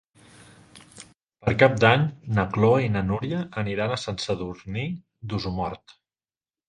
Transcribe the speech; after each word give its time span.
Per 1.43 1.51
Cap 1.63 1.75
d'Any 1.83 2.07
na 2.37 2.45
Chloé 2.55 2.81
i 2.87 2.89
na 2.95 3.05
Núria 3.11 3.43
aniran 3.65 3.93
a 3.93 4.01
Sant 4.05 4.19
Sadurní 4.25 4.87
d'Osormort. 5.29 5.97